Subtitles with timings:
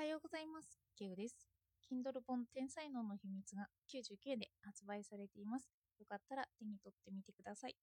[0.00, 0.80] はようございます。
[0.96, 1.36] ケウです。
[1.84, 5.68] Kindle 本天才能の秘密が99で発売されています。
[5.98, 7.76] よかったら手に取ってみてください。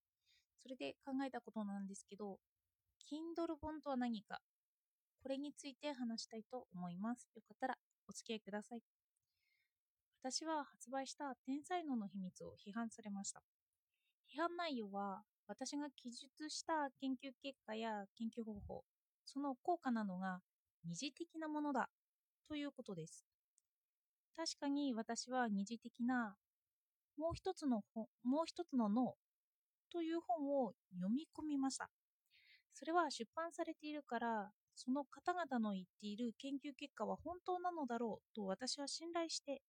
[0.57, 2.39] それで考えたことなんですけど、
[3.05, 4.39] Kindle 本とは何か、
[5.21, 7.29] これについて話したいと思います。
[7.35, 7.75] よかったら
[8.09, 8.81] お付き合いください。
[10.23, 13.43] 私は発売した天才能の秘密を批判されました。
[14.35, 18.83] 批判内容は、私が記述した研究結果や研究方法、
[19.23, 20.39] その効果などが
[20.83, 21.89] 二次的なものだ
[22.47, 23.25] ということです。
[24.35, 26.35] 確かに私は二次的な
[27.17, 29.15] もう一つの本もう一つの脳
[29.91, 31.89] という本を読み込みました。
[32.73, 39.61] それは出版されているから、その方々の言っている研究結果は本当なのだろうと私は信頼して、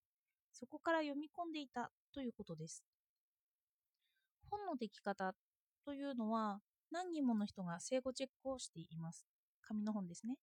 [0.53, 2.85] そこから読み込んでいたということです。
[4.51, 5.35] 本の出来方
[5.85, 6.61] というのは
[6.91, 9.25] 何人もの人が正誤チェックをしています。
[9.63, 10.37] 紙の本ですね。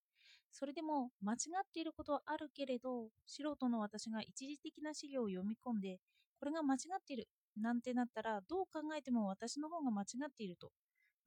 [0.58, 6.00] それでも間違っていることはあるけれど、素人の私が一時的な資料を読み込んで、
[6.40, 10.72] これが間違っているなんてなったら、どう考えても私の方が間違っていると、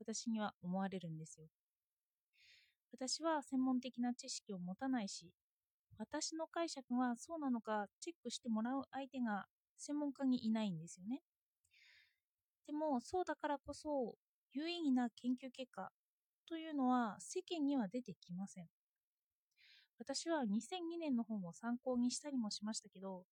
[0.00, 1.48] 私には思われるんですよ。
[2.91, 5.30] 私は専門的な知識を持たないし、
[5.98, 9.45] 私の解釈はそうなのかチェックしてもらう相手が
[9.77, 11.20] 専門家にいないんですよね。
[12.67, 14.14] でも、そうだからこそ、
[14.52, 15.91] 有意義な研究結果
[16.48, 18.69] というのは世間には出てきません。
[19.98, 23.24] 私は2002年の本を参考にしたりもしましたけど、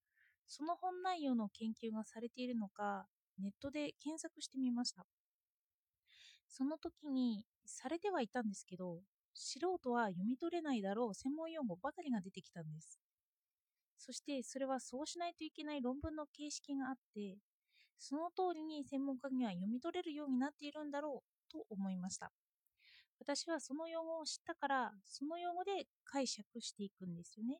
[0.48, 3.06] その本内容の研究がされているのか、
[3.40, 5.06] ネットで検索してみました。
[6.48, 9.02] その時にされてはいたんですけど、
[9.34, 13.00] 素人は読み取れないだろう専門用語ばかりが出てきたんです。
[13.98, 17.38] そしてそれはそうしないといけない論文の形式があって、
[18.00, 22.32] その通りに専門家には読み取れるようになっているんだろうと思いました。
[23.20, 27.60] 私はその用語を知ったから、その用語で解釈していくんですよね。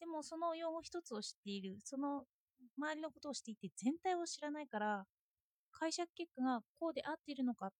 [0.00, 2.24] でもその用語一つを知っている、その
[2.78, 5.04] 周りのことを知っていて全体を知らないから、
[5.72, 7.70] 解釈結果がこうで合っているのか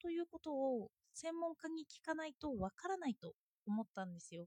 [0.00, 3.34] ということを専門家に聞かないとわからないと
[3.66, 4.46] 思ったんですよ。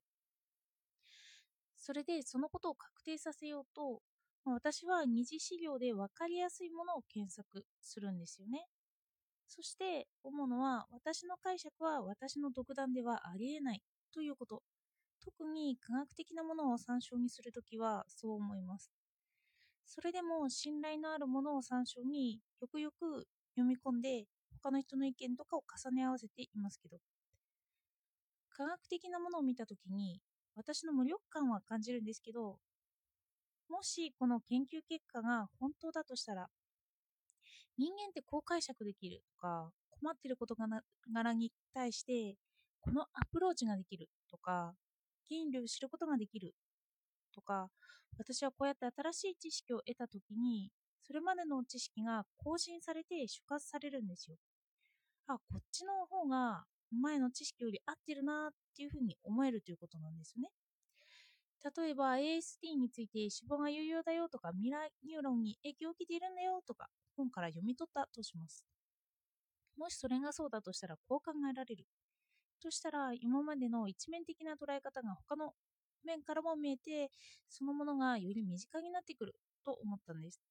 [1.77, 4.01] それでそのことを確定させようと、
[4.45, 8.67] 私は二次資料で分かりやすいものを検索するんですよね。
[9.55, 14.63] そして思うのは私の解釈は私の独断ではありえないということ。
[15.23, 18.91] 特に科学的なものを参照にするときはそう思います。
[19.85, 24.25] それでも信頼のあるものを参照によくよく読み込んで
[24.63, 26.97] 他の人の意見とかを重ね合わせていますけど
[28.49, 30.19] 科学的なものを見たときに
[30.55, 32.57] 私の無力感は感じるんですけど
[33.69, 36.47] もしこの研究結果が本当だとしたら
[37.77, 42.35] 人間ってこう解釈できるとか困っている事柄に対して
[42.81, 44.73] このアプローチができるとか
[45.29, 46.53] 原理を知ることができる
[47.33, 47.69] とか
[48.17, 50.69] 私はこうやって新しい知識を得たときに
[51.05, 54.37] それまでの知識が更新されて出発されるんですよ。
[55.27, 60.49] あこっちの方が前の知識より合ってるなっていうふうに思えるということなんですよね。
[61.63, 68.65] 例えば ASD について脂肪が有用だよとかミラーニューロンに影響を受けているんだよとか本から読み取ったとします。
[69.77, 71.85] もしそれがそうだとしたらこう考えられる。
[72.61, 75.53] としたら今までの一面的な捉え方が他の
[76.05, 77.09] 面からも見えて
[77.49, 79.35] そのものがより身近になってくる
[79.65, 80.41] と思ったんです。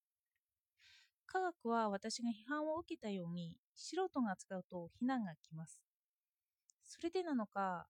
[1.26, 5.80] 科学は私が批判を受けたように素人が使うと非難が来ます。
[6.84, 7.86] それでなのか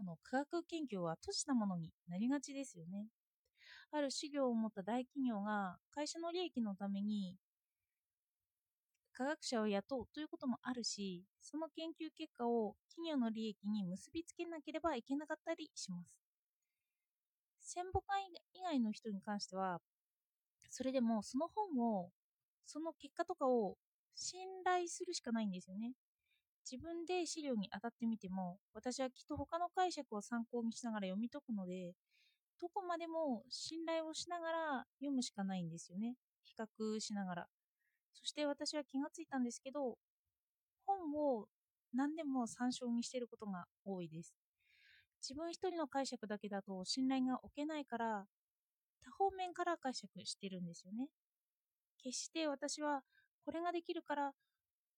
[0.00, 3.06] あの科学研究は閉じたものになりがちですよね
[3.92, 7.36] ある資料を持った大企業が会社の利益のために
[9.12, 16.16] 科学者を雇うということもあるし、その研究結果を企業の利益に結びつけなければいけなかったりします。
[17.60, 19.80] 専門家以外の人に関しては、
[20.70, 22.10] それでもその本を、
[22.66, 23.78] その結果とかを
[24.16, 25.94] 信頼するしかないんですよね。
[26.70, 31.94] 自分で資料に当たってみても、私はきっと他の解釈を参考にしながら読み解くので、
[32.60, 36.14] どこまでも信頼をしながら読むしかないんですよね。
[36.44, 37.46] 比較しながら。
[38.12, 39.96] そして私は気がついたんですけど、
[40.86, 41.46] 本を
[41.92, 44.34] 何でも参照にしていることが多いです。
[45.22, 48.26] 自分一人の解釈だけだと信頼が置けないから、
[49.02, 51.08] 多方面から解釈してるんですよね。
[51.98, 53.02] 決して私は
[53.44, 54.32] これができるから、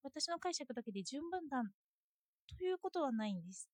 [0.02, 1.62] 私の解釈だけで順分だ
[2.58, 3.68] ということはないんです。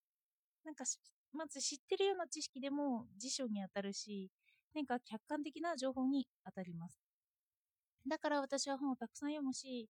[0.64, 0.84] なんか
[1.32, 4.30] まず知ってるような知識でも辞書に当たるし、
[4.75, 7.00] 何か客観的な情報に当たります。
[8.08, 9.88] だから私は本をたくさん読むし、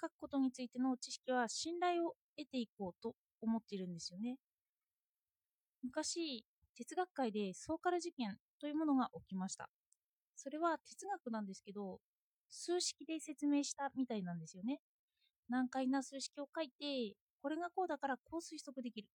[0.00, 4.36] 書くことについての知識は信頼を得ていこうと思っているんですよね。
[5.82, 6.44] 昔、
[6.76, 9.68] 哲学界でソーカル事件というものが起きました。
[10.34, 12.00] それは哲学なんですけど、
[12.48, 14.80] 数式で説明したみたいなんですよね。
[15.48, 19.08] 難解な数式を書いて、これがこうだからこう推測できる。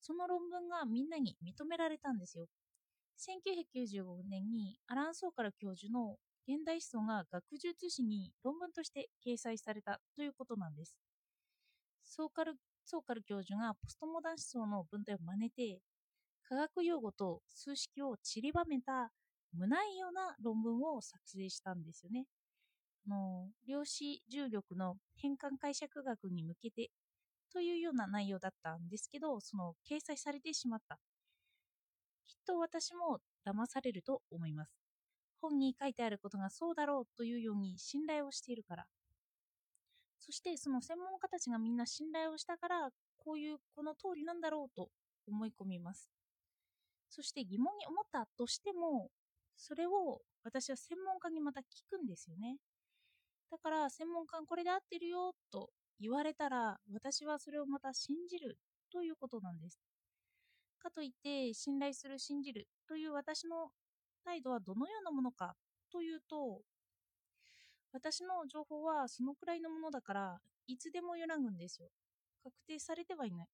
[0.00, 2.46] その論文がみんなに認められたんですよ。
[3.18, 6.16] 1995年にアラン・ソーカル教授の
[6.48, 10.96] 現代思想が学術誌に論文として掲載されたということなんです。
[12.04, 15.80] ソーカルソーカル教授がポストモダン思想の文体を真似て、
[16.48, 19.10] 科学用語と数式を散りばめた
[19.52, 22.26] 無内容な論文を作成したんですよね。
[23.08, 26.90] の量子重力の変換解釈学に向けて
[27.52, 30.98] というような内容だったんですけど、その掲載されてしまった。
[32.26, 34.72] きっと私も騙されると思います。
[35.40, 38.86] 本に書いてあることがそうだろうというように信頼をしているから。
[40.18, 44.88] そしてその専門家たちがみんな信頼をしたから、こういうこの通りなんだろうと
[45.26, 46.08] 思い込みます。
[47.10, 49.10] そして疑問に思ったとしても、
[49.56, 52.56] それを私は専門家にまた聞くんですよね。
[53.52, 55.70] だから専門家これで合ってるよと
[56.00, 58.58] 言われたら、私はそれをまた信じる
[58.90, 59.78] ということなんです。
[60.80, 63.70] かといって信頼する信じるという私の
[64.24, 65.54] 態度はどのようなものか
[65.92, 66.62] というと
[67.92, 71.88] 私の情報はそのくらいのものだから、いつでも揺らぐんですよ。
[72.42, 73.46] 確定されてはいない。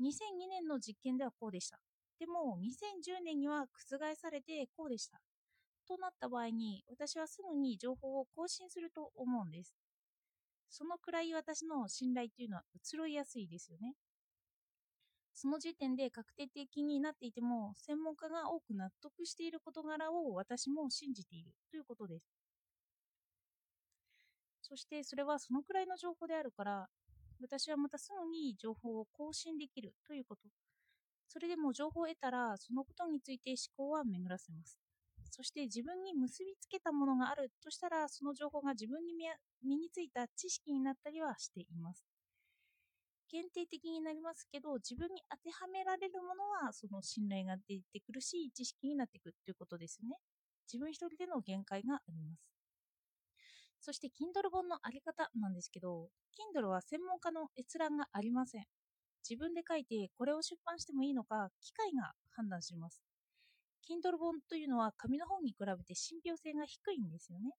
[0.00, 1.78] 2002年の実験ではこうでした。
[2.18, 5.20] でも、2010年には覆されてこうでした。
[5.86, 9.74] となった場合に、私はすぐに情報を更新すると思うんです。
[10.68, 13.94] そのくらい私の信頼というのは移ろいやすいですよね。
[15.34, 22.26] その時点で確定的になっていても、専門家が多く納得している事柄を私も信じているということです。
[24.62, 26.88] そしてそれはそのくらいの情報であるから、
[27.40, 30.42] 私はまたすぐに情報を更新できるということ。
[31.26, 34.78] それでも情報を得たら、そのことについて思考は巡らせます。
[35.32, 39.14] そして自分に結びつけたものがあるとしたら、その情報が自分に
[39.64, 42.04] 身についた知識になったりはしています。
[43.30, 50.18] 限定的になりますけど、自分に当てはめられるものは、その信頼が出てくるし、知識になっていくるということですね。
[50.70, 52.52] 自分一人での限界があります。
[53.80, 56.10] そして Kindle 本のあり方なんですけど、
[56.54, 58.64] Kindle は専門家の閲覧がありません。
[59.28, 63.11] 自分で書いてこれを出版してもいいのか、機械が判断します。
[63.88, 67.52] Kindle 本というのは紙の本に比べて信憑性が低いんですよね。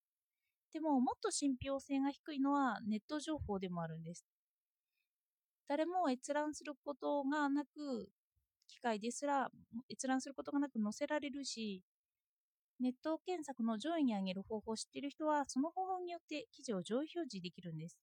[0.74, 4.26] でも、もっと信憑性が低いのはネット情報でもあるんです。
[5.68, 8.10] 誰も閲覧することがなく、
[8.68, 9.50] 機械ですら
[9.90, 11.84] 閲覧することがなく載せられるし、
[12.80, 17.98] ネット検索の上位に上げる方法を知っている人は、その方法によって記事を上位表示できるんです。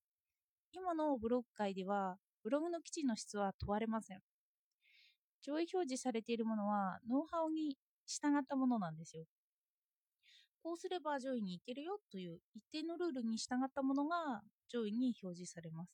[0.73, 4.21] 今のブログ界では、ブログの記事の質は問われません。
[5.43, 7.77] 上位表示されているものは、ノウハウに
[8.11, 9.25] 従ったものなんですよ。
[10.63, 15.93] こうすれば上位に行けるよという一定のルールに従ったものが上位に表示されます。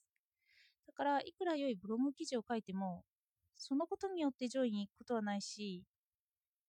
[0.87, 3.03] だから、いくら良いブログ記事を書いても、
[3.55, 5.83] そのことによって上位に行くことはないし、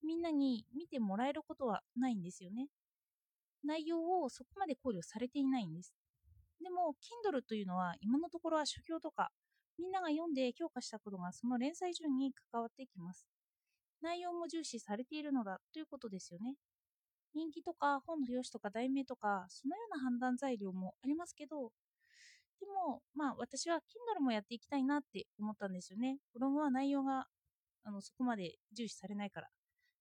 [0.05, 2.69] みんなに見てもらえることはないんですよね。
[3.65, 5.95] 内容をそこまで考慮されていないんです。
[6.63, 6.95] でも、
[7.27, 9.31] Kindle というのは今のところは書評とか、
[9.79, 13.38] みんなが読んで評価したことがその連載順に関わってきます。
[14.03, 16.55] 内容も重視されているのだということですよね。
[17.35, 21.73] 人気とか本の表紙とか題名とか、そのような判断材料もありますけど、
[22.61, 26.19] でも、まあ私は Kindle もやっていきたいなって思ったんですよね。
[26.33, 27.27] ブログは内容が
[27.85, 29.49] あのそこまで重視されないから。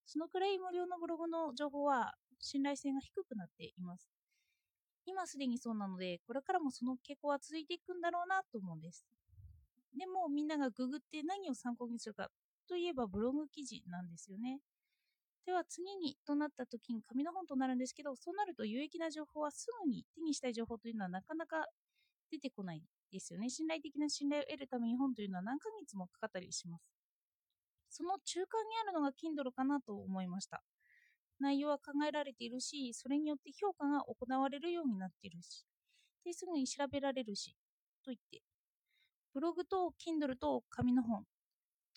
[0.06, 4.08] そのくらい無料のブログの情報は信頼性が低くなっています。
[5.04, 9.06] 今すでにそうなので、これからもその傾向は続いていくんだろうなと思うんです。
[9.96, 12.30] でもみんながググって何を参考にするか
[12.68, 14.60] といえばブログ記事なんですよね。
[15.46, 21.64] では次にとなった時に紙の本となるんですけど、そうなると有益な情報はすぐに手にしたい情報というのはなかなか
[22.30, 23.48] 出てこないですよね。
[23.48, 26.84] 信頼的な信頼を得るために本というのは何ヶ月もかかったりします。
[27.90, 30.62] その中間にあるのが Kindle かなと思いました。
[31.40, 35.64] 内容は考えられているし、それによって評価が行われるようになっているし、
[36.24, 37.56] ですぐに調べられるし、
[38.04, 38.42] と言って、
[39.32, 41.24] ブログと Kindle と紙の本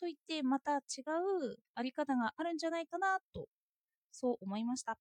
[0.01, 0.79] といってまた違
[1.51, 3.48] うあり方があるんじゃないかなと、
[4.12, 4.98] そう思いました。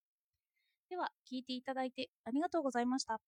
[0.90, 3.20] では、聞いていただいてありがとうございました。